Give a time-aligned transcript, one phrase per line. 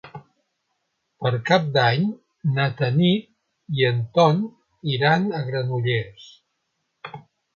[1.23, 2.07] Per Cap d'Any
[2.55, 3.29] na Tanit
[3.81, 4.41] i en Ton
[4.95, 6.27] iran a Granollers.